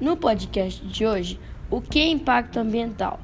No 0.00 0.16
podcast 0.16 0.86
de 0.86 1.04
hoje, 1.04 1.40
o 1.68 1.80
que 1.80 1.98
é 1.98 2.06
impacto 2.06 2.60
ambiental? 2.60 3.18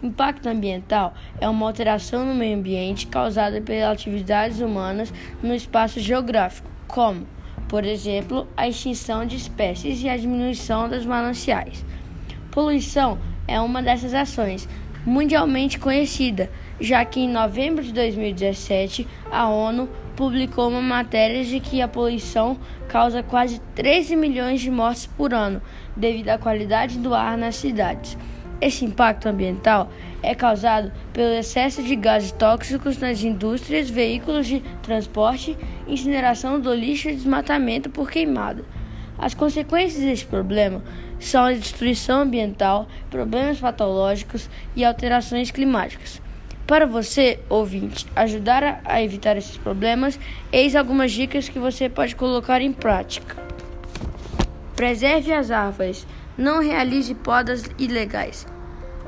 Impacto 0.00 0.48
ambiental 0.48 1.12
é 1.40 1.48
uma 1.48 1.66
alteração 1.66 2.24
no 2.24 2.36
meio 2.36 2.56
ambiente 2.56 3.08
causada 3.08 3.60
pelas 3.60 3.90
atividades 3.90 4.60
humanas 4.60 5.12
no 5.42 5.52
espaço 5.52 5.98
geográfico, 5.98 6.70
como, 6.86 7.26
por 7.68 7.84
exemplo, 7.84 8.46
a 8.56 8.68
extinção 8.68 9.26
de 9.26 9.34
espécies 9.34 10.04
e 10.04 10.08
a 10.08 10.16
diminuição 10.16 10.88
dos 10.88 11.04
mananciais. 11.04 11.84
Poluição 12.52 13.18
é 13.48 13.60
uma 13.60 13.82
dessas 13.82 14.14
ações, 14.14 14.68
mundialmente 15.04 15.78
conhecida, 15.78 16.50
já 16.80 17.04
que 17.04 17.20
em 17.20 17.28
novembro 17.28 17.82
de 17.82 17.92
2017 17.92 19.06
a 19.30 19.48
ONU 19.48 19.88
publicou 20.16 20.68
uma 20.68 20.82
matéria 20.82 21.44
de 21.44 21.60
que 21.60 21.80
a 21.80 21.88
poluição 21.88 22.58
causa 22.88 23.22
quase 23.22 23.60
13 23.74 24.16
milhões 24.16 24.60
de 24.60 24.70
mortes 24.70 25.06
por 25.06 25.32
ano 25.32 25.62
devido 25.96 26.28
à 26.28 26.38
qualidade 26.38 26.98
do 26.98 27.14
ar 27.14 27.36
nas 27.38 27.56
cidades. 27.56 28.16
Esse 28.60 28.84
impacto 28.84 29.26
ambiental 29.26 29.90
é 30.22 30.34
causado 30.34 30.92
pelo 31.14 31.32
excesso 31.32 31.82
de 31.82 31.96
gases 31.96 32.30
tóxicos 32.32 32.98
nas 32.98 33.22
indústrias, 33.22 33.88
veículos 33.88 34.46
de 34.46 34.60
transporte, 34.82 35.56
incineração 35.88 36.60
do 36.60 36.74
lixo 36.74 37.08
e 37.08 37.14
desmatamento 37.14 37.88
por 37.88 38.10
queimada. 38.10 38.62
As 39.20 39.34
consequências 39.34 40.02
desse 40.02 40.24
problema 40.24 40.82
são 41.18 41.44
a 41.44 41.52
destruição 41.52 42.22
ambiental, 42.22 42.88
problemas 43.10 43.60
patológicos 43.60 44.48
e 44.74 44.82
alterações 44.82 45.50
climáticas. 45.50 46.22
Para 46.66 46.86
você, 46.86 47.38
ouvinte, 47.50 48.06
ajudar 48.16 48.80
a 48.82 49.02
evitar 49.02 49.36
esses 49.36 49.58
problemas, 49.58 50.18
eis 50.50 50.74
algumas 50.74 51.12
dicas 51.12 51.50
que 51.50 51.58
você 51.58 51.86
pode 51.86 52.16
colocar 52.16 52.62
em 52.62 52.72
prática. 52.72 53.36
Preserve 54.74 55.34
as 55.34 55.50
árvores. 55.50 56.06
Não 56.38 56.62
realize 56.62 57.14
podas 57.14 57.64
ilegais. 57.78 58.46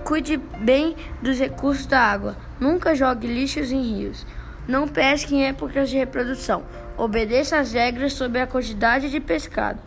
Cuide 0.05 0.37
bem 0.37 0.95
dos 1.23 1.39
recursos 1.39 1.87
da 1.87 2.01
água. 2.01 2.37
Nunca 2.61 2.95
jogue 2.95 3.27
lixos 3.27 3.73
em 3.73 3.81
rios. 3.81 4.27
Não 4.69 4.87
pesque 4.87 5.35
em 5.35 5.45
épocas 5.45 5.89
de 5.89 5.97
reprodução. 5.97 6.65
Obedeça 6.97 7.59
às 7.59 7.73
regras 7.73 8.13
sobre 8.13 8.41
a 8.41 8.47
quantidade 8.47 9.11
de 9.11 9.21
pescado. 9.21 9.81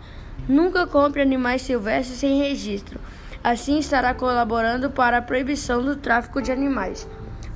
Nunca 0.47 0.85
compre 0.87 1.21
animais 1.21 1.61
silvestres 1.61 2.19
sem 2.19 2.39
registro. 2.39 2.99
Assim 3.43 3.77
estará 3.77 4.13
colaborando 4.13 4.89
para 4.89 5.17
a 5.17 5.21
proibição 5.21 5.83
do 5.83 5.95
tráfico 5.95 6.41
de 6.41 6.51
animais. 6.51 7.07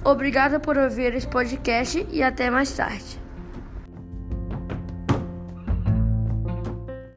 Obrigada 0.03 0.59
por 0.59 0.77
ouvir 0.77 1.13
esse 1.13 1.27
podcast 1.27 2.05
e 2.11 2.23
até 2.23 2.49
mais 2.49 2.71
tarde. 2.71 3.19